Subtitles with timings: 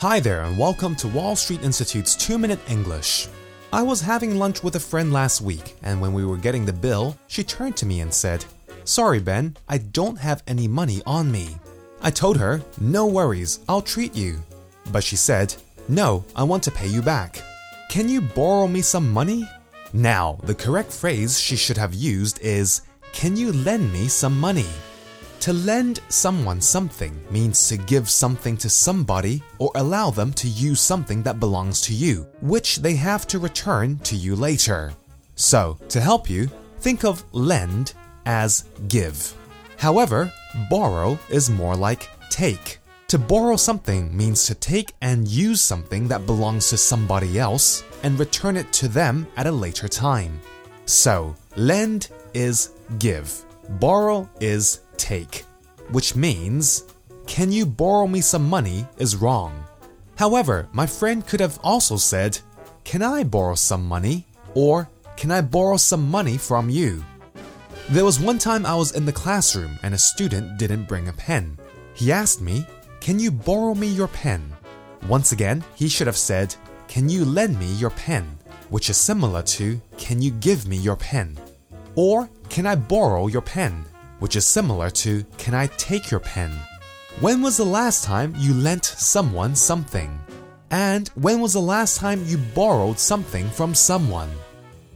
[0.00, 3.26] Hi there, and welcome to Wall Street Institute's 2 Minute English.
[3.72, 6.72] I was having lunch with a friend last week, and when we were getting the
[6.72, 8.44] bill, she turned to me and said,
[8.84, 11.56] Sorry, Ben, I don't have any money on me.
[12.00, 14.40] I told her, No worries, I'll treat you.
[14.92, 15.52] But she said,
[15.88, 17.42] No, I want to pay you back.
[17.90, 19.50] Can you borrow me some money?
[19.92, 24.68] Now, the correct phrase she should have used is, Can you lend me some money?
[25.48, 30.78] To lend someone something means to give something to somebody or allow them to use
[30.78, 34.92] something that belongs to you, which they have to return to you later.
[35.36, 37.94] So, to help you, think of lend
[38.26, 39.34] as give.
[39.78, 40.30] However,
[40.68, 42.78] borrow is more like take.
[43.06, 48.20] To borrow something means to take and use something that belongs to somebody else and
[48.20, 50.42] return it to them at a later time.
[50.84, 53.46] So, lend is give,
[53.80, 55.44] borrow is take,
[55.90, 56.84] which means,
[57.26, 59.64] can you borrow me some money is wrong.
[60.16, 62.38] However, my friend could have also said,
[62.84, 64.24] can I borrow some money?
[64.54, 67.04] Or, can I borrow some money from you?
[67.90, 71.12] There was one time I was in the classroom and a student didn't bring a
[71.12, 71.58] pen.
[71.94, 72.66] He asked me,
[73.00, 74.52] Can you borrow me your pen?
[75.06, 76.54] Once again, he should have said,
[76.86, 78.38] Can you lend me your pen?
[78.70, 81.38] Which is similar to, Can you give me your pen?
[81.94, 83.84] Or, Can I borrow your pen?
[84.18, 86.50] Which is similar to Can I take your pen?
[87.20, 90.18] When was the last time you lent someone something?
[90.70, 94.30] And when was the last time you borrowed something from someone?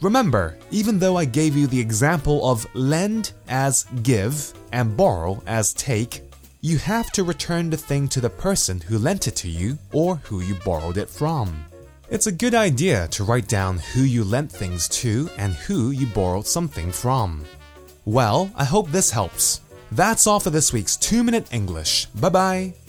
[0.00, 5.72] Remember, even though I gave you the example of lend as give and borrow as
[5.72, 6.22] take,
[6.60, 10.16] you have to return the thing to the person who lent it to you or
[10.16, 11.64] who you borrowed it from.
[12.10, 16.06] It's a good idea to write down who you lent things to and who you
[16.06, 17.44] borrowed something from.
[18.04, 19.60] Well, I hope this helps.
[19.90, 22.06] That's all for this week's 2 Minute English.
[22.06, 22.83] Bye bye.